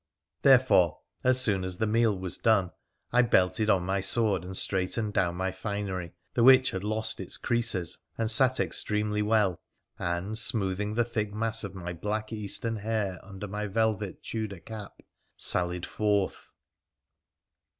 Therefore, 0.41 1.01
as 1.23 1.39
soon 1.39 1.63
as 1.63 1.77
the 1.77 1.85
meal 1.85 2.17
was 2.17 2.39
done, 2.39 2.71
I 3.11 3.21
belted 3.21 3.69
on 3.69 3.83
my 3.83 4.01
sword 4.01 4.43
and 4.43 4.57
straightened 4.57 5.13
down 5.13 5.35
my 5.35 5.51
finery, 5.51 6.13
the 6.33 6.43
which 6.43 6.71
had 6.71 6.83
lost 6.83 7.19
its 7.19 7.37
creases 7.37 7.99
and 8.17 8.27
sat 8.31 8.59
extremely 8.59 9.21
well, 9.21 9.61
and, 9.99 10.35
smoothing 10.39 10.95
the 10.95 11.05
thick 11.05 11.35
mass 11.35 11.63
of 11.63 11.75
my 11.75 11.93
black 11.93 12.33
Eastern 12.33 12.77
hair 12.77 13.19
under 13.21 13.47
my 13.47 13.67
velvet 13.67 14.23
Tudor 14.23 14.61
cap, 14.61 15.03
sallied 15.37 15.85
forth. 15.85 16.49